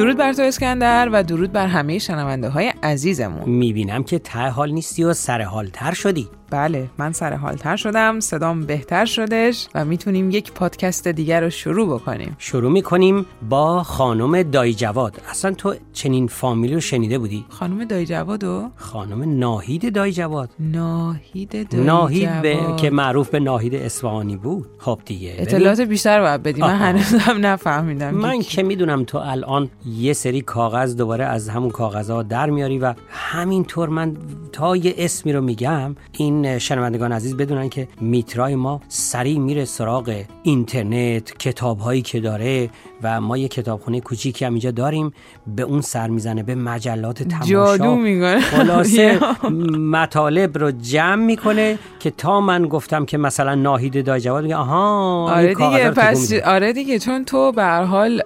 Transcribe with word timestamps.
درود 0.00 0.16
بر 0.16 0.32
تو 0.32 0.42
اسکندر 0.42 1.08
و 1.12 1.22
درود 1.22 1.52
بر 1.52 1.66
همه 1.66 1.98
شنونده 1.98 2.48
های 2.48 2.72
عزیزمون. 2.82 3.50
می‌بینم 3.50 4.02
که 4.02 4.18
ته 4.18 4.48
حال 4.48 4.70
نیستی 4.70 5.04
و 5.04 5.12
سر 5.12 5.42
حال 5.42 5.66
تر 5.72 5.92
شدی. 5.92 6.28
بله 6.50 6.88
من 6.98 7.12
سر 7.12 7.34
حالتر 7.34 7.76
شدم 7.76 8.20
صدام 8.20 8.66
بهتر 8.66 9.04
شدش 9.04 9.68
و 9.74 9.84
می‌تونیم 9.84 10.30
یک 10.30 10.52
پادکست 10.52 11.08
دیگر 11.08 11.40
رو 11.40 11.50
شروع 11.50 11.94
بکنیم. 11.94 12.36
شروع 12.38 12.72
می‌کنیم 12.72 13.26
با 13.48 13.82
خانم 13.82 14.42
دای 14.42 14.74
جواد. 14.74 15.20
اصلا 15.30 15.52
تو 15.52 15.74
چنین 15.92 16.26
فامیلی 16.26 16.74
رو 16.74 16.80
شنیده 16.80 17.18
بودی؟ 17.18 17.44
خانم 17.48 17.84
دای 17.84 18.06
جواد 18.06 18.44
و 18.44 18.70
خانم 18.76 19.38
ناهید 19.38 19.94
دای 19.94 20.12
جواد. 20.12 20.50
ناهید 20.58 21.68
دای 21.70 21.84
ناهید 21.84 22.42
به... 22.42 22.54
جواد. 22.54 22.76
که 22.76 22.90
معروف 22.90 23.28
به 23.28 23.40
ناهید 23.40 23.74
اصفهانی 23.74 24.36
بود. 24.36 24.66
خب 24.78 25.00
دیگه 25.04 25.34
اطلاعات 25.38 25.80
بیشتر 25.80 26.20
باید 26.20 26.42
بدی 26.42 26.60
من. 26.60 26.76
هنوزم 26.76 27.46
نفهمیدم 27.46 28.10
من 28.10 28.38
که- 28.38 28.48
که 28.56 28.62
می‌دونم 28.62 29.04
تو 29.04 29.18
الان 29.18 29.70
یه 29.86 30.12
سری 30.12 30.40
کاغذ 30.40 30.96
دوباره 30.96 31.24
از 31.24 31.48
همون 31.48 31.70
کاغذها 31.70 32.22
در 32.22 32.50
میاری 32.50 32.78
و 32.78 32.94
همینطور 33.08 33.88
من 33.88 34.16
تا 34.52 34.76
یه 34.76 34.94
اسمی 34.98 35.32
رو 35.32 35.40
میگم 35.40 35.96
این 36.12 36.39
شنوندگان 36.46 37.12
عزیز 37.12 37.36
بدونن 37.36 37.68
که 37.68 37.88
میترای 38.00 38.54
ما 38.54 38.80
سریع 38.88 39.38
میره 39.38 39.64
سراغ 39.64 40.24
اینترنت 40.42 41.38
کتابهایی 41.38 42.02
که 42.02 42.20
داره 42.20 42.70
و 43.02 43.20
ما 43.20 43.38
یه 43.38 43.48
کتابخونه 43.48 44.00
کوچیکی 44.00 44.44
هم 44.44 44.52
اینجا 44.52 44.70
داریم. 44.70 45.12
به 45.46 45.62
اون 45.62 45.80
سر 45.80 46.08
می‌زنه 46.08 46.42
به 46.42 46.54
مجلات 46.54 47.22
تماشا. 47.22 47.50
جادو 47.50 47.96
می‌کنه. 47.96 48.40
خلاصه 48.40 49.18
مطالب 49.96 50.58
رو 50.58 50.70
جمع 50.70 51.24
می‌کنه 51.24 51.78
که 52.00 52.10
تا 52.10 52.40
من 52.40 52.66
گفتم 52.66 53.04
که 53.04 53.18
مثلا 53.18 53.54
ناهید 53.54 54.04
دای 54.04 54.20
جواد 54.20 54.42
میگه 54.42 54.56
آها 54.56 55.30
آره 55.30 55.54
دیگه 55.54 55.90
پس. 55.90 56.32
آره 56.32 56.72
دیگه 56.72 56.98
چون 56.98 57.24
تو 57.24 57.52
به 57.52 57.62
هر 57.62 57.82
حال 57.82 58.22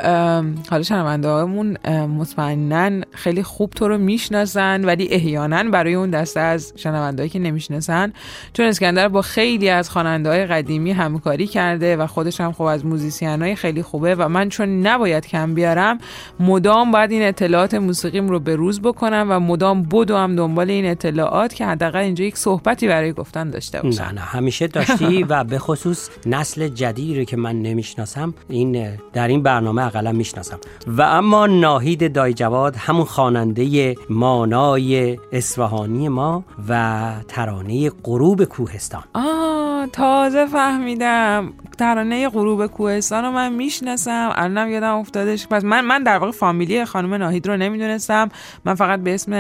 حالا 0.71 0.83
شنونده 0.83 1.29
هامون 1.29 1.77
مطمئنا 2.19 3.01
خیلی 3.11 3.43
خوب 3.43 3.71
تو 3.71 3.89
رو 3.89 3.99
می‌شناسن 3.99 4.85
ولی 4.85 5.09
احیانا 5.11 5.71
برای 5.71 5.95
اون 5.95 6.11
دسته 6.11 6.41
از 6.41 6.73
شنوندهایی 6.77 7.31
که 7.31 7.39
نمی‌شناسن. 7.39 8.13
چون 8.53 8.67
اسکندر 8.67 9.09
با 9.09 9.23
خیلی 9.23 9.69
از 9.69 9.91
خواننده 9.91 10.29
های 10.29 10.47
قدیمی 10.47 10.93
همکاری 10.93 11.47
کرده 11.47 11.97
و 11.97 12.07
خودش 12.07 12.41
هم 12.41 12.53
خب 12.53 12.63
از 12.63 12.87
موزیسین 12.87 13.43
های 13.43 13.55
خیلی 13.55 13.83
خوبه 13.83 14.15
و 14.15 14.29
من 14.29 14.49
چون 14.49 14.64
نباید 14.67 15.27
کم 15.27 15.55
بیارم 15.55 15.99
مدام 16.41 16.91
باید 16.91 17.11
این 17.11 17.23
اطلاعات 17.23 17.75
موسیقیم 17.75 18.29
رو 18.29 18.41
به 18.41 18.57
روز 18.57 18.81
بکنم 18.81 19.27
و 19.31 19.41
مدام 19.41 19.83
بدوم 19.83 20.37
دنبال 20.37 20.71
این 20.71 20.87
اطلاعات 20.87 21.55
که 21.55 21.67
حداقل 21.67 21.99
اینجا 21.99 22.25
یک 22.25 22.37
صحبتی 22.37 22.89
برای 22.89 23.13
گفتن 23.13 23.51
داشته 23.51 23.83
باشم. 23.83 24.03
نه 24.03 24.13
نه 24.13 24.21
همیشه 24.21 24.67
داشتی 24.67 25.23
و 25.31 25.45
به 25.45 25.59
خصوص 25.59 26.11
نسل 26.27 26.69
جدیدی 26.69 27.19
رو 27.19 27.25
که 27.25 27.37
من 27.37 27.63
نمی‌شناسم 27.63 28.35
این 28.49 28.89
در 29.13 29.29
این 29.29 29.43
برنامه 29.43 29.87
اقلا 29.87 30.13
می‌شناسم. 30.13 30.59
و 30.87 31.03
اما 31.03 31.47
ناهید 31.47 32.13
دای 32.13 32.35
جواد 32.35 32.77
همون 32.77 33.05
خواننده 33.05 33.95
مانای 34.11 35.19
اصفهانی 35.33 36.09
ما 36.09 36.45
و 36.69 37.13
ترانه 37.29 37.91
غروب 37.91 38.45
کوهستان. 38.45 39.03
آه 39.15 39.64
تازه 39.93 40.47
فهمیدم. 40.47 41.53
ترانه 41.79 42.29
غروب 42.29 42.67
کوهستان 42.67 43.25
رو 43.25 43.31
من 43.31 43.53
می‌شناسم. 43.53 44.33
الانم 44.35 44.71
یادم 44.71 44.95
افتادش. 44.95 45.47
پس 45.47 45.65
من 45.65 45.81
من 45.81 46.03
در 46.03 46.19
واقع 46.19 46.33
فامیلی 46.33 46.85
خانم 46.85 47.15
ناهید 47.15 47.47
رو 47.47 47.57
نمی‌دونستم. 47.57 48.29
من 48.65 48.75
فقط 48.75 49.01
به 49.01 49.15
اسم 49.15 49.33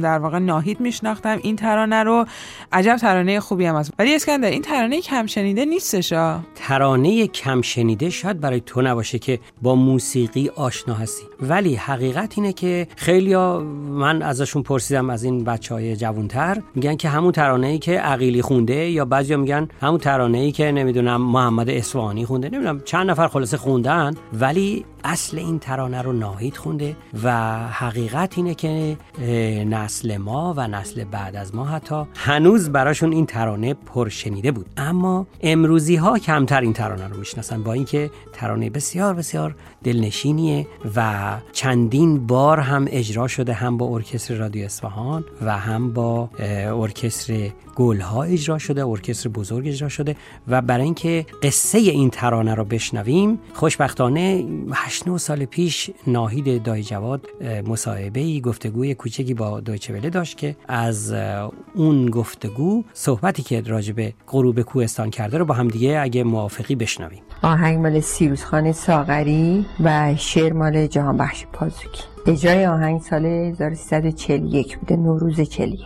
در 0.00 0.18
واقع 0.18 0.38
ناهید 0.38 0.80
میشناختم 0.80 1.38
این 1.42 1.56
ترانه 1.56 2.02
رو. 2.02 2.26
عجب 2.72 2.96
ترانه 2.96 3.40
خوبی 3.40 3.64
هم 3.64 3.76
هست. 3.76 3.92
ولی 3.98 4.14
اسکندر 4.14 4.48
این 4.48 4.62
ترانه 4.62 5.00
کم 5.00 5.26
شنیده 5.26 5.64
نیستش 5.64 6.12
آ. 6.12 6.36
ترانه 6.54 7.26
کم 7.26 7.62
شنیده 7.62 8.10
شاید 8.10 8.40
برای 8.40 8.62
تو 8.66 8.82
نباشه 8.82 9.18
که 9.18 9.40
با 9.62 9.74
موسیقی 9.74 10.50
آشنا 10.56 10.94
هستی. 10.94 11.24
ولی 11.40 11.74
حقیقت 11.74 12.38
اینه 12.38 12.52
که 12.52 12.86
خیلی 12.96 13.36
من 13.36 14.22
ازشون 14.22 14.62
پرسیدم 14.62 15.10
از 15.10 15.24
این 15.24 15.44
بچه 15.44 15.74
های 15.74 15.96
جوانتر. 15.96 16.62
میگن 16.74 16.96
که 16.96 17.08
همون 17.08 17.32
ترانه 17.32 17.66
ای 17.66 17.78
که 17.78 18.00
عقیلی 18.00 18.42
خونده 18.42 18.90
یا 18.90 19.04
بعضیا 19.04 19.36
میگن 19.36 19.68
همون 19.80 19.98
ترانه 19.98 20.38
ای 20.38 20.52
که 20.52 20.72
نمی‌دونم 20.72 21.22
محمد 21.22 21.70
اصفهانی 21.70 22.26
خونده 22.26 22.48
نمی‌دونم 22.48 22.80
چند 22.84 23.10
نفر 23.10 23.28
خلاصه 23.28 23.56
خوندن 23.56 24.14
ولی 24.32 24.84
اصل 25.04 25.38
این 25.38 25.58
ترانه 25.58 26.02
رو 26.02 26.12
ناهید 26.12 26.56
خونده 26.56 26.96
و 27.22 27.58
حقیقت 27.68 28.38
اینه 28.38 28.54
که 28.54 28.96
نسل 29.64 30.16
ما 30.16 30.54
و 30.56 30.68
نسل 30.68 31.04
بعد 31.04 31.36
از 31.36 31.54
ما 31.54 31.64
حتی 31.64 32.04
هنوز 32.14 32.70
براشون 32.70 33.12
این 33.12 33.26
ترانه 33.26 33.74
پرشنیده 33.74 34.52
بود. 34.52 34.66
اما 34.76 35.26
امروزی 35.40 35.96
ها 35.96 36.18
کمتر 36.18 36.60
این 36.60 36.72
ترانه 36.72 37.08
رو 37.08 37.16
می‌شناسن 37.16 37.62
با 37.62 37.72
اینکه 37.72 38.10
ترانه 38.32 38.70
بسیار 38.70 39.14
بسیار 39.14 39.54
دلنشینیه 39.84 40.66
و 40.96 41.36
چندین 41.52 42.26
بار 42.26 42.60
هم 42.60 42.86
اجرا 42.90 43.28
شده 43.28 43.52
هم 43.52 43.76
با 43.76 43.86
ارکستر 43.86 44.34
رادیو 44.34 44.64
اصفهان 44.64 45.24
و 45.42 45.58
هم 45.58 45.92
با 45.92 46.30
ارکستر 46.82 47.50
گلها 47.76 48.22
اجرا 48.22 48.58
شده 48.58 48.86
ارکستر 48.86 49.28
بزرگ 49.28 49.68
اجرا 49.68 49.88
شده 49.88 50.16
و 50.48 50.62
برای 50.62 50.84
اینکه 50.84 51.26
قصه 51.42 51.78
این 51.78 52.10
ترانه 52.10 52.54
رو 52.54 52.64
بشنویم 52.64 53.38
خوشبختانه 53.54 54.44
8 54.90 55.16
سال 55.16 55.44
پیش 55.44 55.90
ناهید 56.06 56.62
دای 56.62 56.82
جواد 56.82 57.26
مصاحبه 57.66 58.20
ای 58.20 58.40
گفتگوی 58.40 58.94
کوچکی 58.94 59.34
با 59.34 59.60
دویچه 59.60 59.94
وله 59.94 60.10
داشت 60.10 60.36
که 60.36 60.56
از 60.68 61.14
اون 61.74 62.10
گفتگو 62.10 62.82
صحبتی 62.92 63.42
که 63.42 63.60
راجع 63.60 63.92
به 63.92 64.14
غروب 64.28 64.62
کوهستان 64.62 65.10
کرده 65.10 65.38
رو 65.38 65.44
با 65.44 65.54
هم 65.54 65.68
دیگه 65.68 66.00
اگه 66.00 66.24
موافقی 66.24 66.74
بشنویم. 66.74 67.22
آهنگ 67.42 67.78
مال 67.78 68.00
سیروسخان 68.00 68.72
ساغری 68.72 69.66
و 69.84 70.14
شعر 70.16 70.52
مال 70.52 70.86
جهان 70.86 71.16
بخش 71.16 71.46
پازوکی 71.52 72.04
اجرای 72.26 72.66
آهنگ 72.66 73.00
سال 73.00 73.26
1341 73.26 74.78
بوده 74.78 74.96
نوروز 74.96 75.40
41 75.40 75.80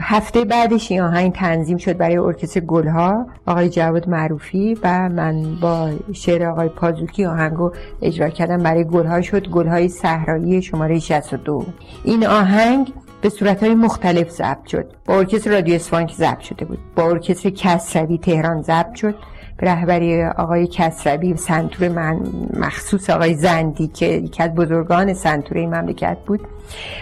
هفته 0.00 0.44
بعدش 0.44 0.90
این 0.90 1.00
آهنگ 1.00 1.32
تنظیم 1.32 1.76
شد 1.76 1.96
برای 1.96 2.16
ارکستر 2.16 2.60
گلها 2.60 3.26
آقای 3.46 3.68
جواد 3.68 4.08
معروفی 4.08 4.78
و 4.82 5.08
من 5.08 5.54
با 5.60 5.90
شعر 6.12 6.46
آقای 6.46 6.68
پازوکی 6.68 7.24
آهنگو 7.24 7.70
اجرا 8.02 8.28
کردم. 8.28 8.62
برای 8.62 8.84
گلها 8.84 9.22
شد 9.22 9.48
گلهای 9.48 9.88
صحرایی 9.88 10.62
شماره 10.62 10.98
62 10.98 11.64
این 12.04 12.26
آهنگ 12.26 12.92
به 13.20 13.28
صورتهای 13.28 13.74
مختلف 13.74 14.30
ضبط 14.30 14.66
شد. 14.66 14.92
با 15.04 15.18
ارکستر 15.18 15.50
رادیو 15.50 15.74
اصفهان 15.74 16.06
که 16.06 16.14
ضبط 16.14 16.40
شده 16.40 16.64
بود. 16.64 16.78
با 16.96 17.02
ارکستر 17.10 17.50
کسروی 17.50 18.18
تهران 18.18 18.62
ضبط 18.62 18.94
شد. 18.94 19.14
به 19.58 19.66
رهبری 19.66 20.24
آقای 20.24 20.66
کسروی 20.66 21.36
سنتور 21.36 21.88
من 21.88 22.20
مخصوص 22.60 23.10
آقای 23.10 23.34
زندی 23.34 23.88
که 23.88 24.06
یکی 24.06 24.42
از 24.42 24.54
بزرگان 24.54 25.14
سنتور 25.14 25.58
این 25.58 25.74
مملکت 25.74 26.16
بود. 26.26 26.40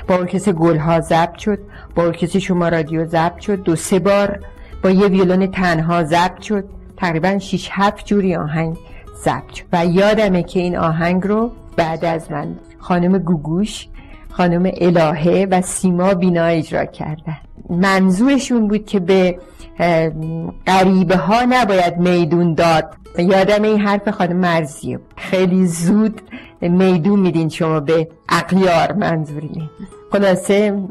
با 0.08 0.14
ارکستر 0.14 0.52
گلها 0.52 1.00
ضبط 1.00 1.36
شد 1.36 1.58
با 1.94 2.04
ارکستر 2.04 2.38
شما 2.38 2.68
رادیو 2.68 3.04
ضبط 3.04 3.38
شد. 3.38 3.62
دو 3.62 3.76
سه 3.76 3.98
بار 3.98 4.40
با 4.82 4.90
یه 4.90 5.06
ویولون 5.06 5.46
تنها 5.46 6.04
ضبط 6.04 6.40
شد. 6.40 6.64
تقریبا 6.96 7.38
6 7.38 7.68
7 7.72 8.06
جوری 8.06 8.36
آهنگ 8.36 8.76
ضبط 9.24 9.52
شد. 9.54 9.64
و 9.72 9.86
یادمه 9.86 10.42
که 10.42 10.60
این 10.60 10.76
آهنگ 10.76 11.26
رو 11.26 11.52
بعد 11.76 12.04
از 12.04 12.32
من 12.32 12.54
خانم 12.78 13.18
گوگوش 13.18 13.88
خانم 14.30 14.70
الهه 14.76 15.46
و 15.50 15.62
سیما 15.62 16.14
بینا 16.14 16.44
اجرا 16.44 16.84
کردن. 16.84 17.36
منظورشون 17.70 18.68
بود 18.68 18.86
که 18.86 19.00
به 19.00 19.38
اه، 19.78 20.10
غریبه 20.66 21.16
ها 21.16 21.42
نباید 21.48 21.96
میدون 21.96 22.54
داد. 22.54 22.94
یادم 23.18 23.62
این 23.62 23.80
حرف 23.80 24.08
خانم 24.08 24.36
مرزیه. 24.36 25.00
خیلی 25.16 25.66
زود 25.66 26.20
میدون 26.60 27.20
میدین 27.20 27.48
شما 27.48 27.80
به 27.80 28.08
اقلیار 28.28 28.92
منظوری. 28.92 29.70
خلاصه 30.12 30.82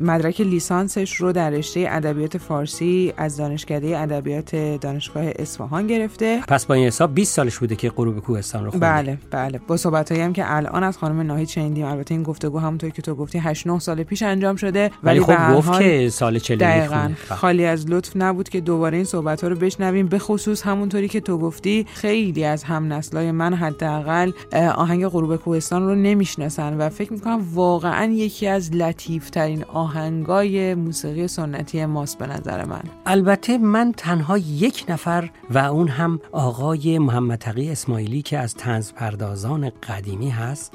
مدرک 0.00 0.40
لیسانسش 0.40 1.14
رو 1.14 1.32
در 1.32 1.50
رشته 1.50 1.86
ادبیات 1.88 2.38
فارسی 2.38 3.12
از 3.16 3.36
دانشکده 3.36 3.98
ادبیات 3.98 4.56
دانشگاه 4.56 5.24
اصفهان 5.38 5.86
گرفته. 5.86 6.40
پس 6.48 6.66
با 6.66 6.74
این 6.74 6.86
حساب 6.86 7.14
20 7.14 7.34
سالش 7.34 7.58
بوده 7.58 7.76
که 7.76 7.90
غروب 7.90 8.20
کوهستان 8.20 8.64
رو 8.64 8.70
خونده 8.70 8.86
بله 8.86 9.18
بله. 9.30 9.60
با 9.66 9.76
صحبتایی 9.76 10.20
هم 10.20 10.32
که 10.32 10.56
الان 10.56 10.82
از 10.82 10.98
خانم 10.98 11.20
ناهید 11.20 11.48
شنیدیم 11.48 11.86
البته 11.86 12.14
این 12.14 12.22
گفتگو 12.36 12.58
همونطور 12.58 12.90
که 12.90 13.02
تو 13.02 13.14
گفتی 13.14 13.38
8 13.38 13.66
9 13.66 13.78
سال 13.78 14.02
پیش 14.02 14.22
انجام 14.22 14.56
شده. 14.56 14.90
ولی 15.02 15.20
خب 15.20 15.54
گفت 15.54 15.78
که 15.78 16.08
سال 16.08 16.38
40 16.38 16.58
دقیقاً 16.58 17.12
خالی 17.28 17.64
از 17.64 17.90
لطف 17.90 18.12
نبود 18.16 18.48
که 18.48 18.60
دوباره 18.60 18.96
این 18.96 19.04
صحبت 19.04 19.42
ها 19.42 19.48
رو 19.48 19.56
بشنویم. 19.56 20.06
به 20.06 20.18
خصوص 20.18 20.62
همونطوری 20.62 21.08
که 21.08 21.20
تو 21.20 21.38
گفتی 21.38 21.86
خیلی 21.94 22.44
از 22.44 22.64
هم 22.64 22.92
نسلای 22.92 23.32
من 23.32 23.54
حداقل 23.54 24.30
آهنگ 24.74 25.06
غروب 25.06 25.36
کوهستان 25.36 25.86
رو 25.86 25.94
نمی‌شناسن 25.94 26.76
و 26.76 26.88
فکر 26.88 27.12
می‌کنم 27.12 27.40
واقعا 27.54 28.12
یکی 28.12 28.46
از 28.46 28.74
لطیف 28.74 29.30
ترین 29.30 29.64
آهنگای 29.64 30.74
موسیقی 30.74 31.28
سنتی 31.28 31.86
ماست 31.86 32.18
به 32.18 32.26
نظر 32.26 32.64
من. 32.64 32.82
البته 33.06 33.58
من 33.58 33.92
تنها 33.96 34.38
یک 34.38 34.84
نفر 34.88 35.30
و 35.50 35.58
اون 35.58 35.88
هم 35.88 36.20
آقای 36.32 36.98
محمد 36.98 37.38
تقی 37.38 37.70
اسماعیلی 37.70 38.22
که 38.22 38.38
از 38.38 38.54
تنز 38.54 38.92
پردازان 38.92 39.70
قدیمی 39.88 40.30
هست 40.30 40.72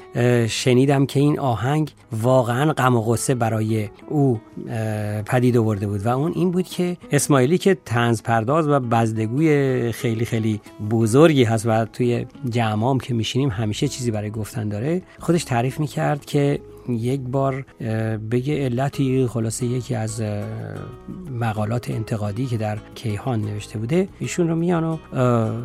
شنیدم 0.48 1.06
که 1.06 1.20
این 1.20 1.40
آهنگ 1.52 1.92
واقعا 2.12 2.72
غم 2.72 2.96
و 2.96 3.00
غصه 3.00 3.34
برای 3.34 3.88
او 4.08 4.40
پدید 5.26 5.56
آورده 5.56 5.86
بود. 5.86 6.06
و 6.06 6.08
اون 6.08 6.32
این 6.34 6.50
بود 6.50 6.64
که 6.64 6.96
اسماعیلی 7.10 7.58
که 7.58 7.76
تنز 7.84 8.22
پرداز 8.22 8.68
و 8.68 8.80
بزدگوی 8.80 9.92
خیلی 9.92 10.24
خیلی 10.24 10.60
بزرگی 10.90 11.44
هست 11.44 11.66
و 11.66 11.84
توی 11.84 12.26
جمعام 12.50 13.00
که 13.00 13.14
میشینیم 13.14 13.48
همیشه 13.48 13.88
چیزی 13.88 14.10
برای 14.10 14.30
گفتن 14.30 14.68
داره 14.68 15.02
خودش 15.20 15.44
تعریف 15.44 15.80
می‌کرد 15.80 16.24
که 16.24 16.60
یک 16.88 17.20
بار 17.20 17.64
بگه 18.30 18.64
علتی 18.64 19.26
خلاصه 19.26 19.66
یکی 19.66 19.94
از 19.94 20.22
مقالات 21.40 21.90
انتقادی 21.90 22.46
که 22.46 22.56
در 22.56 22.78
کیهان 22.94 23.40
نوشته 23.40 23.78
بوده 23.78 24.08
ایشون 24.18 24.48
رو 24.48 24.56
میان 24.56 24.84
و 24.84 24.96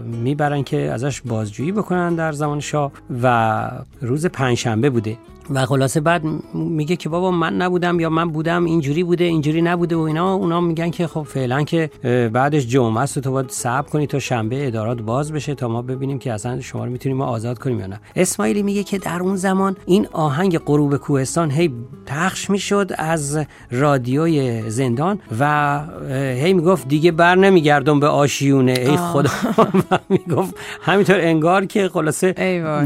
می‌برن 0.04 0.64
که 0.64 0.92
ازش 0.92 1.22
بازجویی 1.22 1.72
بکنن 1.72 2.16
در 2.16 2.32
زمان 2.32 2.60
شاه. 2.60 2.92
و 3.24 3.72
روز 4.02 4.26
پنجشنبه 4.26 4.90
بوده. 4.90 5.18
و 5.50 5.66
خلاصه 5.66 6.00
بعد 6.00 6.24
میگه 6.54 6.96
که 6.96 7.10
بابا 7.10 7.32
من 7.32 7.54
نبودم 7.54 8.00
یا 8.00 8.10
من 8.10 8.30
بودم 8.30 8.66
اینجوری 8.66 9.04
بوده 9.04 9.24
اینجوری 9.24 9.62
نبوده 9.62 9.96
و 9.96 10.00
اینا. 10.00 10.34
اونا 10.34 10.62
میگن 10.62 10.90
که 10.90 11.08
خب 11.08 11.24
فعلا 11.24 11.64
که 11.64 11.90
بعدش 12.34 12.68
جمعه 12.68 13.02
است 13.02 13.20
تو 13.20 13.32
باید 13.32 13.50
صبر 13.50 13.90
کنی 13.90 14.08
تا 14.08 14.20
شنبه 14.20 14.68
ادارات 14.68 15.02
باز 15.02 15.32
بشه 15.32 15.56
تا 15.56 15.68
ما 15.68 15.82
ببینیم 15.82 16.20
که 16.20 16.34
اصلا 16.34 16.62
شما 16.62 16.86
رو 16.86 16.92
می‌تونیم 16.92 17.18
ما 17.18 17.26
آزاد 17.26 17.60
کنیم 17.60 17.80
یا 17.80 17.88
نه. 17.88 18.00
اسماعیلی 18.16 18.64
میگه 18.64 18.84
که 18.84 18.98
در 18.98 19.20
اون 19.22 19.36
زمان 19.36 19.76
این 19.86 20.08
آهنگ 20.12 20.58
غروب 20.58 20.98
کوهستان 20.98 21.52
هی 21.52 21.72
پخش 22.06 22.50
می‌شد 22.50 22.92
از 22.98 23.40
رادیوی 23.72 24.70
زندان 24.70 25.20
و 25.40 25.82
هی 26.12 26.54
می‌گفت 26.54 26.88
دیگه 26.88 27.12
بر 27.12 27.36
نمیگردم 27.36 28.00
به 28.00 28.08
آشیونه. 28.08 28.72
ای 28.72 28.98
خدا. 28.98 29.30
می‌گفت 30.10 30.56
همینطور 30.82 31.20
انگار 31.20 31.66
که 31.66 31.90
خلاصه 31.90 32.34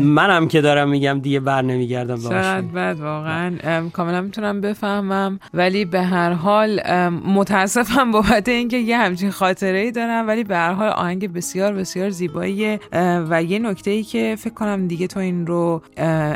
منم 0.04 0.48
که 0.48 0.62
دارم 0.62 0.90
میگم 0.90 1.20
دیگه 1.20 1.40
بر 1.40 1.62
نمیگردم 1.62 2.16
به 2.16 2.30
چقدر 2.52 2.94
بد 2.94 3.00
واقعا 3.00 3.90
کاملا 3.90 4.22
می‌تونم 4.22 4.62
بفهمم. 4.62 5.40
ولی 5.54 5.86
به 5.86 6.02
هر 6.02 6.32
حال 6.32 6.82
متاسفم 7.10 8.12
بابت 8.12 8.50
اینکه 8.50 8.78
یه 8.78 8.98
همچین 8.98 9.32
خاطره 9.32 9.80
ای 9.80 9.92
دارم. 9.92 10.28
ولی 10.28 10.44
به 10.44 10.56
هر 10.56 10.74
حال 10.74 10.90
آهنگ 10.90 11.34
بسیار 11.34 11.74
بسیار 11.74 12.10
زیباییه. 12.10 12.80
و 13.30 13.44
یه 13.44 13.60
نکته 13.60 13.92
ای 13.92 14.04
که 14.04 14.36
فکر 14.40 14.54
کنم 14.54 14.88
دیگه 14.88 15.08
تو 15.08 15.20
این 15.20 15.48
رو 15.48 15.82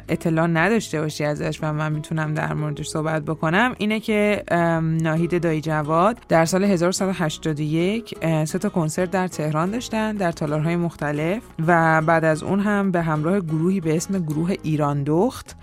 اطلاع 0.09 0.47
نداشته 0.47 1.01
باشی 1.01 1.23
ازش 1.23 1.59
و 1.61 1.73
من 1.73 1.91
می‌تونم 1.91 2.33
در 2.33 2.53
موردش 2.53 2.87
صحبت 2.87 3.21
بکنم 3.21 3.75
اینه 3.77 3.99
که 3.99 4.43
ناهید 4.81 5.41
دایی 5.41 5.61
جواد 5.61 6.17
در 6.29 6.45
سال 6.45 6.63
1181 6.63 8.15
سه 8.45 8.59
تا 8.59 8.69
کنسرت 8.69 9.11
در 9.11 9.27
تهران 9.27 9.71
داشتن 9.71 10.15
در 10.15 10.31
تالارهای 10.31 10.75
مختلف 10.75 11.41
و 11.67 12.01
بعد 12.01 12.25
از 12.25 12.43
اون 12.43 12.59
هم 12.59 12.91
به 12.91 13.01
همراه 13.01 13.39
گروهی 13.39 13.79
به 13.79 13.95
اسم 13.95 14.19
گروه 14.19 14.53
ایران 14.63 15.03
دخت 15.03 15.55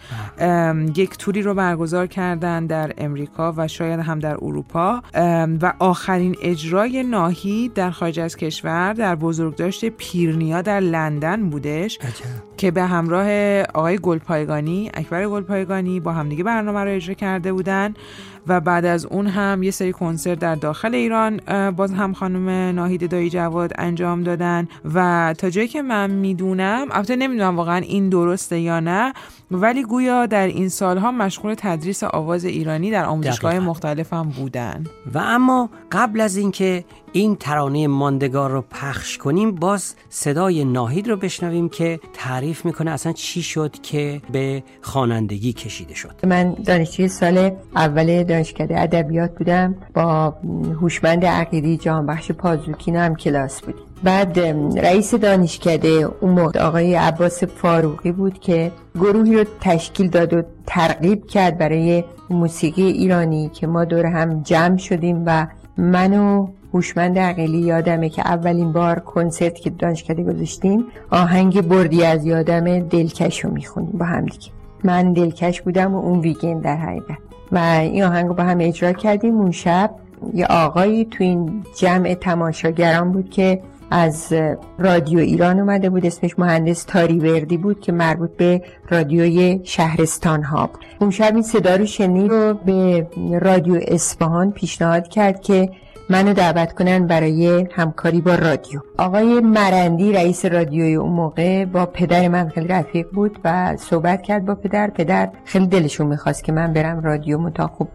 یک 0.96 1.16
توری 1.16 1.42
رو 1.42 1.54
برگزار 1.54 2.06
کردن 2.06 2.66
در 2.66 2.92
امریکا 2.98 3.54
و 3.56 3.68
شاید 3.68 4.00
هم 4.00 4.18
در 4.18 4.34
اروپا. 4.34 5.02
و 5.62 5.72
آخرین 5.78 6.36
اجرای 6.42 7.02
ناهی 7.02 7.68
در 7.68 7.90
خارج 7.90 8.20
از 8.20 8.36
کشور 8.36 8.92
در 8.92 9.14
بزرگداشت 9.14 9.84
پیرنیا 9.84 10.62
در 10.62 10.80
لندن 10.80 11.50
بودش. 11.50 11.98
که 12.62 12.70
به 12.70 12.82
همراه 12.82 13.28
آقای 13.62 13.98
گلپایگانی 14.02 14.90
اکبر 14.94 15.28
گلپایگانی 15.28 16.00
با 16.00 16.12
همدیگه 16.12 16.44
برنامه 16.44 16.80
رو 16.80 16.90
اجرا 16.90 17.14
کرده 17.14 17.52
بودن 17.52 17.94
و 18.46 18.60
بعد 18.60 18.84
از 18.84 19.06
اون 19.06 19.26
هم 19.26 19.62
یه 19.62 19.70
سری 19.70 19.92
کنسرت 19.92 20.38
در 20.38 20.54
داخل 20.54 20.94
ایران 20.94 21.36
باز 21.70 21.92
هم 21.92 22.12
خانم 22.12 22.48
ناهید 22.74 23.10
دایی 23.10 23.30
جواد 23.30 23.72
انجام 23.78 24.22
دادن 24.22 24.68
و 24.94 25.34
تا 25.38 25.50
جایی 25.50 25.68
که 25.68 25.82
من 25.82 26.10
می‌دونم 26.10 26.86
البته 26.90 27.16
نمی‌دونم 27.16 27.56
واقعا 27.56 27.76
این 27.76 28.08
درسته 28.08 28.60
یا 28.60 28.80
نه 28.80 29.12
ولی 29.50 29.82
گویا 29.82 30.26
در 30.26 30.46
این 30.46 30.68
سالها 30.68 31.10
مشغول 31.10 31.54
تدریس 31.58 32.04
آواز 32.04 32.44
ایرانی 32.44 32.90
در 32.90 33.04
آموزشگاه 33.04 33.58
مختلف 33.58 34.12
هم 34.12 34.28
بودن. 34.28 34.84
و 35.14 35.18
اما 35.18 35.70
قبل 35.92 36.20
از 36.20 36.36
اینکه 36.36 36.84
این 37.12 37.36
ترانه 37.36 37.86
ماندگار 37.86 38.50
رو 38.50 38.64
پخش 38.70 39.18
کنیم 39.18 39.52
باز 39.52 39.94
صدای 40.08 40.64
ناهید 40.64 41.08
رو 41.08 41.16
بشنویم 41.16 41.68
که 41.68 42.00
تعریف 42.12 42.51
می‌کنه 42.64 42.90
اصلا 42.90 43.12
چی 43.12 43.42
شد 43.42 43.76
که 43.82 44.20
به 44.32 44.62
خوانندگی 44.80 45.52
کشیده 45.52 45.94
شد؟ 45.94 46.14
من 46.26 46.54
دانشجوی 46.54 47.08
سال 47.08 47.50
اول 47.76 48.22
دانشکده 48.24 48.80
ادبیات 48.80 49.38
بودم. 49.38 49.74
با 49.94 50.34
هوشمند 50.80 51.24
عقیدی 51.24 51.76
جهانبخش 51.76 52.32
پازوکین 52.32 52.96
هم 52.96 53.16
کلاس 53.16 53.60
بودیم. 53.60 53.82
بعد 54.02 54.38
رئیس 54.78 55.14
دانشکده 55.14 55.88
اون 56.20 56.30
موقع 56.30 56.60
آقای 56.60 56.94
عباس 56.94 57.44
فاروقی 57.44 58.12
بود 58.12 58.38
که 58.38 58.72
گروهی 58.94 59.36
رو 59.36 59.44
تشکیل 59.60 60.08
داد 60.08 60.34
و 60.34 60.42
ترغیب 60.66 61.26
کرد 61.26 61.58
برای 61.58 62.04
موسیقی 62.30 62.82
ایرانی 62.82 63.50
که 63.54 63.66
ما 63.66 63.84
دور 63.84 64.06
هم 64.06 64.42
جمع 64.42 64.76
شدیم 64.76 65.22
و 65.26 65.46
منو 65.76 66.48
هوشمند 66.74 67.18
عقیلی 67.18 67.58
یادمه 67.58 68.08
که 68.08 68.22
اولین 68.22 68.72
بار 68.72 68.98
کنسرت 68.98 69.54
که 69.54 69.70
دانشکده 69.70 70.22
گذاشتیم 70.22 70.84
آهنگ 71.10 71.68
بردی 71.68 72.04
از 72.04 72.24
یادم 72.24 72.80
دلکش 72.80 73.44
رو 73.44 73.50
می‌خونیم 73.50 73.98
با 73.98 74.04
هم 74.04 74.24
دیگه. 74.24 74.48
من 74.84 75.12
دلکش 75.12 75.62
بودم 75.62 75.94
و 75.94 75.98
اون 75.98 76.20
ویگند 76.20 76.62
در 76.62 76.76
حقیقت. 76.76 77.18
و 77.52 77.58
این 77.58 78.04
آهنگ 78.04 78.28
رو 78.28 78.34
با 78.34 78.42
هم 78.42 78.58
اجرا 78.60 78.92
کردیم. 78.92 79.40
اون 79.40 79.50
شب 79.50 79.90
یه 80.34 80.46
آقایی 80.46 81.04
تو 81.04 81.24
این 81.24 81.64
جمع 81.78 82.14
تماشاگران 82.14 83.12
بود 83.12 83.30
که 83.30 83.62
از 83.90 84.32
رادیو 84.78 85.18
ایران 85.18 85.60
اومده 85.60 85.90
بود. 85.90 86.06
اسمش 86.06 86.38
مهندس 86.38 86.84
تاری 86.84 87.18
وردی 87.18 87.56
بود 87.56 87.80
که 87.80 87.92
مربوط 87.92 88.30
به 88.36 88.62
رادیوی 88.88 89.60
شهرستان 89.64 90.42
ها 90.42 90.70
اون 91.00 91.10
شب 91.10 91.34
این 91.34 91.42
صدا 91.42 91.76
رو 91.76 91.86
شنید 91.86 92.30
رو 92.30 92.54
به 92.54 93.06
رادیو 93.40 93.80
اصفهان 93.88 94.50
پیشنهاد 94.50 95.08
کرد 95.08 95.40
که 95.40 95.70
منو 96.10 96.32
دعوت 96.32 96.72
کنن 96.72 97.06
برای 97.06 97.68
همکاری 97.72 98.20
با 98.20 98.34
رادیو. 98.34 98.80
آقای 98.98 99.40
مرندی 99.40 100.12
رئیس 100.12 100.44
رادیوی 100.44 100.94
اون 100.94 101.12
موقع 101.12 101.64
با 101.64 101.86
پدر 101.86 102.28
من 102.28 102.48
خیلی 102.48 102.68
رفیق 102.68 103.06
بود 103.12 103.38
و 103.44 103.76
صحبت 103.76 104.22
کرد 104.22 104.44
با 104.44 104.54
پدر. 104.54 104.90
پدر 104.90 105.30
خیلی 105.44 105.66
دلشون 105.66 106.06
می‌خواست 106.06 106.44
که 106.44 106.52
من 106.52 106.72
برم 106.72 107.00
رادیو 107.00 107.38
متا 107.38 107.66
خوب 107.66 107.88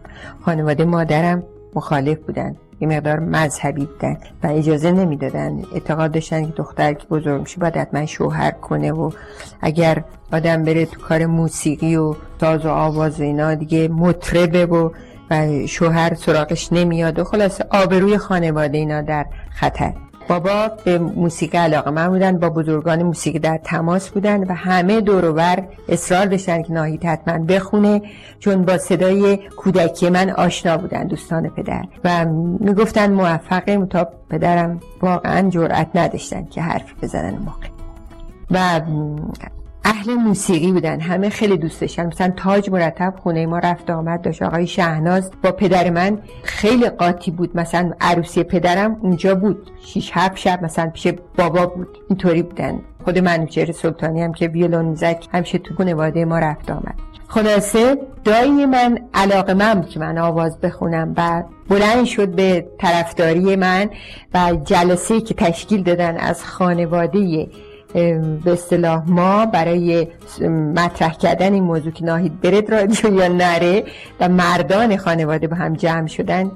خانواده 0.44 0.84
مادرم 0.84 1.42
مخالف 1.74 2.18
بودن 2.18 2.56
یه 2.80 2.88
مقدار 2.88 3.18
مذهبی 3.18 3.86
بودن 3.86 4.16
و 4.42 4.46
اجازه 4.46 4.92
نمی‌دادن 4.92 5.62
اعتقاد 5.74 6.12
داشتن 6.12 6.46
که 6.46 6.52
دختر 6.56 6.92
که 6.92 7.06
بزرگ 7.06 7.40
میشه 7.40 7.60
باید 7.60 7.76
حتما 7.76 8.06
شوهر 8.06 8.50
کنه 8.50 8.92
و 8.92 9.10
اگر 9.60 10.04
آدم 10.32 10.64
بره 10.64 10.86
تو 10.86 11.00
کار 11.00 11.26
موسیقی 11.26 11.96
و 11.96 12.14
ساز 12.40 12.66
و 12.66 12.68
آواز 12.68 13.20
و 13.20 13.22
اینا 13.22 13.54
دیگه 13.54 13.88
مطربه 13.88 14.66
و 14.66 14.90
و 15.30 15.66
شوهر 15.66 16.14
سراغش 16.14 16.72
نمیاد 16.72 17.18
و 17.18 17.24
خلاصه 17.24 17.64
آبروی 17.70 18.18
خانواده 18.18 18.78
اینا 18.78 19.02
در 19.02 19.26
خطر. 19.50 19.92
بابا 20.28 20.68
به 20.84 20.98
موسیقی 20.98 21.58
علاقه 21.58 21.90
من 21.90 22.08
بودن 22.08 22.38
با 22.38 22.50
بزرگان 22.50 23.02
موسیقی 23.02 23.38
در 23.38 23.60
تماس 23.64 24.08
بودن 24.08 24.44
و 24.44 24.54
همه 24.54 25.00
دوروبر 25.00 25.64
اصرار 25.88 26.26
داشتن 26.26 26.62
که 26.62 26.72
ناهید 26.72 27.04
حتما 27.04 27.44
بخونه 27.44 28.02
چون 28.38 28.64
با 28.64 28.78
صدای 28.78 29.36
کودکی 29.36 30.10
من 30.10 30.30
آشنا 30.30 30.76
بودن 30.76 31.06
دوستان 31.06 31.48
پدر. 31.48 31.84
و 32.04 32.24
می‌گفتن 32.60 33.12
موفقه 33.12 33.86
تا 33.86 34.08
پدرم 34.30 34.80
واقعا 35.02 35.50
جرأت 35.50 35.88
نداشتن 35.94 36.46
که 36.46 36.62
حرفی 36.62 36.94
بزنن 37.02 37.38
موقع. 37.38 37.68
و 38.50 38.80
اهل 39.88 40.14
موسیقی 40.14 40.72
بودن. 40.72 41.00
همه 41.00 41.28
خیلی 41.28 41.56
دوست 41.56 41.80
داشتن. 41.80 42.06
مثلا 42.06 42.32
تاج 42.36 42.70
مرتب 42.70 43.14
خونه 43.22 43.46
ما 43.46 43.58
رفت 43.58 43.90
آمد 43.90 44.22
داشت 44.22 44.42
آقای 44.42 44.66
شهناز 44.66 45.30
با 45.42 45.52
پدر 45.52 45.90
من. 45.90 46.18
خیلی 46.42 46.88
قاطی 46.88 47.30
بود. 47.30 47.56
مثلا 47.56 47.92
عروسی 48.00 48.42
پدرم 48.42 48.96
اونجا 49.02 49.34
بود. 49.34 49.70
شیش 49.80 50.10
هفت 50.14 50.36
شب 50.36 50.64
مثلا 50.64 50.90
پیش 50.90 51.08
بابا 51.38 51.66
بود. 51.66 51.98
اینطوری 52.08 52.42
بودن. 52.42 52.80
خود 53.04 53.18
منوچهر 53.18 53.72
سلطانی 53.72 54.22
هم 54.22 54.32
که 54.32 54.48
ویولون 54.48 54.84
می‌زد. 54.84 55.24
همیشه 55.32 55.58
تو 55.58 55.74
خانواده 55.74 56.24
ما 56.24 56.38
رفت 56.38 56.70
آمد. 56.70 56.94
خلاصه 57.28 57.98
دایی 58.24 58.66
من 58.66 58.98
علاقه 59.14 59.54
من 59.54 59.82
که 59.82 60.00
من 60.00 60.18
آواز 60.18 60.60
بخونم 60.60 61.14
و 61.16 61.42
بلند 61.68 62.04
شد 62.04 62.28
به 62.28 62.66
طرفداری 62.78 63.56
من 63.56 63.90
و 64.34 64.52
جلسه 64.64 65.20
که 65.20 65.34
تشکیل 65.34 65.82
دادن 65.82 66.16
از 66.16 66.44
خانواده 66.44 67.48
به 67.94 68.52
اصطلاح 68.52 69.10
ما 69.10 69.46
برای 69.46 70.08
مطرح 70.76 71.14
کردن 71.14 71.52
این 71.52 71.64
موضوع 71.64 71.92
که 71.92 72.04
ناهید 72.04 72.40
برد 72.40 72.70
رادیو 72.70 73.14
یا 73.14 73.28
نره 73.28 73.84
و 74.20 74.28
مردان 74.28 74.96
خانواده 74.96 75.46
با 75.46 75.56
هم 75.56 75.74
جمع 75.74 76.06
شدن 76.06 76.50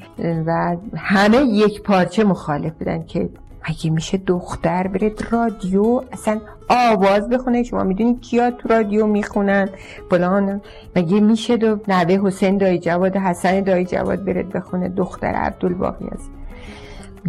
و 0.47 0.77
همه 0.97 1.37
یک 1.37 1.83
پارچه 1.83 2.25
مخالف 2.25 2.73
بودن 2.73 3.05
که 3.05 3.29
مگه 3.69 3.91
میشه 3.91 4.19
دختر 4.19 4.87
برد 4.87 5.29
رادیو؟ 5.31 6.03
اصلا 6.13 6.41
آواز 6.69 7.29
بخونه. 7.29 7.63
شما 7.63 7.85
می‌دونید 7.85 8.21
کیا 8.21 8.51
تو 8.51 8.69
رادیو 8.69 9.07
می‌خونن؟ 9.07 9.69
بلان 10.11 10.61
مگه 10.97 11.21
میشه 11.21 11.57
دو 11.57 11.79
نوه 11.89 12.27
حسین 12.27 12.59
دایی 12.59 12.79
جواد 12.79 13.17
حسن 13.17 13.61
دایی 13.61 13.85
جواد 13.85 14.25
برد 14.25 14.53
بخونه؟ 14.53 14.89
دختر 14.89 15.27
عبدالباقی 15.27 16.07
است 16.07 16.31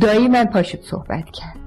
دایی 0.02 0.28
من 0.28 0.46
پاشد 0.46 0.82
صحبت 0.82 1.26
کرد. 1.26 1.63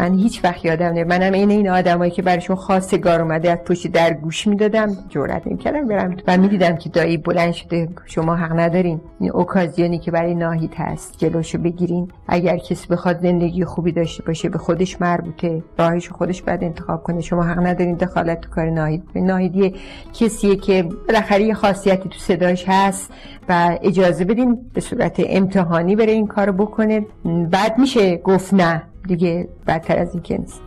من 0.00 0.14
هیچ 0.14 0.44
وقت 0.44 0.64
یادم 0.64 0.86
نمیاد. 0.86 1.06
منم 1.06 1.32
این 1.32 1.50
این 1.50 1.70
آدمایی 1.70 2.10
که 2.10 2.22
براشون 2.22 2.56
خواستگار 2.56 3.20
اومده 3.22 3.50
از 3.50 3.58
پشت 3.58 3.86
در 3.86 4.12
گوش 4.14 4.46
می‌دادم 4.46 4.96
جرئت 5.08 5.46
نمی‌کردم 5.46 5.88
برم. 5.88 6.16
و 6.26 6.36
می‌دیدم 6.36 6.76
که 6.76 6.88
دایی 6.88 7.16
بلند 7.16 7.52
شده 7.52 7.88
شما 8.06 8.36
حق 8.36 8.60
ندارین. 8.60 9.00
این 9.20 9.30
اوکازیونی 9.30 9.98
که 9.98 10.10
برای 10.10 10.34
ناهید 10.34 10.74
هست 10.76 11.18
جلوشو 11.18 11.58
بگیرین. 11.58 12.08
اگر 12.28 12.58
کسی 12.58 12.88
بخواد 12.88 13.20
زندگی 13.22 13.64
خوبی 13.64 13.92
داشته 13.92 14.22
باشه 14.22 14.48
به 14.48 14.58
خودش 14.58 15.00
مربوطه. 15.00 15.62
راهش 15.78 16.08
خودش 16.08 16.42
باید 16.42 16.64
انتخاب 16.64 17.02
کنه. 17.02 17.20
شما 17.20 17.42
حق 17.42 17.66
ندارین 17.66 17.94
دخالت 17.94 18.40
تو 18.40 18.50
کار 18.50 18.70
ناهید. 18.70 19.02
ناهیدی 19.14 19.74
کسیه 20.12 20.56
که 20.56 20.88
بالاخره 21.08 21.42
یه 21.42 21.54
خاصیتی 21.54 22.08
تو 22.08 22.18
صداش 22.18 22.64
هست 22.68 23.12
و 23.48 23.78
اجازه 23.82 24.24
بدین 24.24 24.58
به 24.74 24.80
صورت 24.80 25.22
امتحانی 25.26 25.96
بره 25.96 26.12
این 26.12 26.26
کارو 26.26 26.52
بکنه. 26.52 27.06
بعد 27.50 27.78
میشه 27.78 28.16
گفت 28.16 28.54
نه. 28.54 28.82
دیگه 29.08 29.48
بدتر 29.66 29.98
از 29.98 30.12
این 30.12 30.22
که 30.22 30.38
نیست. 30.38 30.60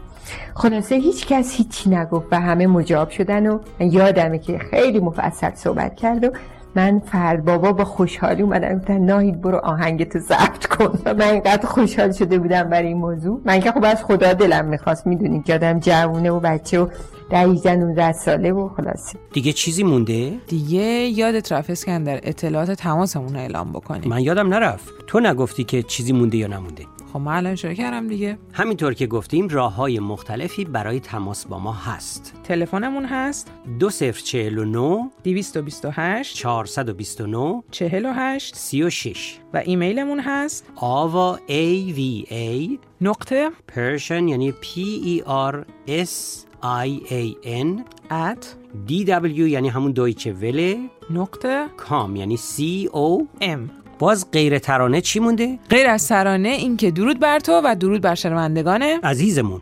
خلاصه 0.55 0.95
هیچ 0.95 1.27
کس 1.27 1.55
هیچی 1.55 1.89
نگفت 1.89 2.27
و 2.31 2.39
همه 2.39 2.67
مجاب 2.67 3.09
شدن 3.09 3.47
و 3.47 3.59
من 3.79 3.91
یادمه 3.91 4.39
که 4.39 4.57
خیلی 4.57 4.99
مفصل 4.99 5.55
صحبت 5.55 5.95
کرد 5.95 6.23
و 6.23 6.29
من 6.75 6.99
فرد 6.99 7.45
بابا 7.45 7.71
با 7.71 7.85
خوشحالی 7.85 8.41
اومدن 8.41 8.77
گفتن 8.77 8.97
ناهید 8.97 9.41
برو 9.41 9.57
آهنگتو 9.57 10.19
ضبط 10.19 10.65
کن. 10.65 10.99
و 11.05 11.13
من 11.13 11.21
اینقدر 11.21 11.65
خوشحال 11.65 12.11
شده 12.11 12.39
بودم 12.39 12.63
برای 12.63 12.87
این 12.87 12.97
موضوع. 12.97 13.41
من 13.45 13.59
که 13.59 13.71
خب 13.71 13.83
از 13.85 14.03
خدا 14.03 14.33
دلم 14.33 14.65
می‌خواست 14.65 15.07
می‌دونید 15.07 15.45
که 15.45 15.53
آدم 15.53 15.79
جوونه 15.79 16.31
و 16.31 16.39
بچه 16.39 16.79
و 16.79 16.87
در 17.29 17.45
19 17.45 18.11
ساله 18.11 18.51
و 18.51 18.69
خلاصه. 18.69 19.19
دیگه 19.33 19.53
چیزی 19.53 19.83
مونده؟ 19.83 20.33
دیگه 20.47 20.81
یادت 20.81 21.51
رفت 21.51 21.69
اسکندر 21.69 22.19
اطلاعات 22.23 22.71
تماسمون 22.71 23.35
اعلام 23.35 23.71
بکنیم. 23.71 24.09
من 24.09 24.19
یادم 24.19 24.53
نرفت. 24.53 24.89
تو 25.07 25.19
نگفتی 25.19 25.63
که 25.63 25.83
چیزی 25.83 26.13
مونده 26.13 26.37
یا 26.37 26.47
نمونده. 26.47 26.83
خب 27.13 27.19
من 27.19 27.35
الان 27.35 27.55
شروع 27.55 27.73
کردم 27.73 28.07
دیگه. 28.07 28.37
همینطور 28.53 28.93
که 28.93 29.07
گفتیم 29.07 29.47
راه 29.47 29.75
های 29.75 29.99
مختلفی 29.99 30.65
برای 30.65 30.99
تماس 30.99 31.45
با 31.45 31.59
ما 31.59 31.73
هست. 31.73 32.33
تلفنمون 32.43 33.05
هست. 33.05 33.51
2049 33.79 35.09
228 35.23 36.35
429 36.35 37.63
48 37.71 38.55
36 38.55 39.39
و 39.53 39.57
ایمیلمون 39.57 40.19
هست. 40.19 40.65
آوا 40.75 41.39
A 41.47 41.93
V 41.95 42.29
A 42.31 42.77
نقطه 43.01 43.49
Persian 43.71 44.11
یعنی 44.11 44.51
P 44.51 44.77
E 45.05 45.25
R 45.27 45.55
S 45.87 46.45
I 46.63 47.11
A 47.11 47.45
N 47.45 47.81
at 48.09 48.45
D 48.87 49.05
W 49.07 49.39
یعنی 49.39 49.69
همون 49.69 49.91
دویچه 49.91 50.33
وله 50.33 50.77
نقطه 51.09 51.67
کام 51.77 52.15
یعنی 52.15 52.37
C 52.37 52.87
O 52.87 53.25
ام 53.41 53.82
باز 53.99 54.31
غیر 54.31 54.59
ترانه 54.59 55.01
چی 55.01 55.19
مونده؟ 55.19 55.59
غیر 55.69 55.87
از 55.87 56.07
ترانه 56.07 56.49
این 56.49 56.77
که 56.77 56.91
درود 56.91 57.19
بر 57.19 57.39
تو 57.39 57.61
و 57.63 57.75
درود 57.79 58.01
بر 58.01 58.15
شنوندگان 58.15 58.83
عزیزمون 58.83 59.61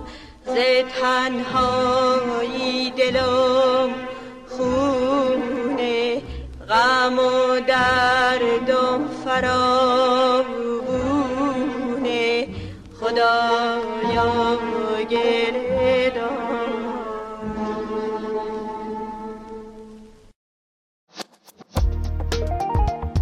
ز 0.45 0.55
تنهایی 1.01 2.91
دلم 2.91 3.89
خون 4.49 5.41
غم 6.69 7.19
و 7.19 7.59
دردم 7.59 9.07
فرابونه 9.25 10.07
خدایا 12.99 14.57
گردان. 15.09 16.37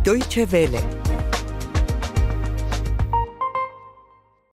دویچه 0.06 0.46
وله. 0.46 1.05